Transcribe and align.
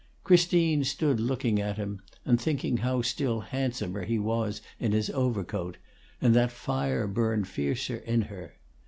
Christine 0.23 0.83
stood 0.83 1.19
looking 1.19 1.61
at 1.61 1.77
him, 1.77 2.01
and 2.25 2.41
thinking 2.41 2.77
how 2.77 3.03
still 3.03 3.41
handsomer 3.41 4.03
he 4.03 4.17
was 4.17 4.59
in 4.79 4.93
his 4.93 5.11
overcoat; 5.11 5.77
and 6.19 6.33
that 6.33 6.51
fire 6.51 7.05
burned 7.05 7.47
fiercer 7.47 7.97
in 7.97 8.23
her. 8.23 8.55